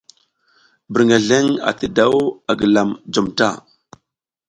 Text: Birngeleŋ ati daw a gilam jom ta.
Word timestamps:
Birngeleŋ 0.91 1.45
ati 1.69 1.87
daw 1.97 2.15
a 2.49 2.51
gilam 2.59 2.89
jom 3.13 3.27
ta. 3.37 3.49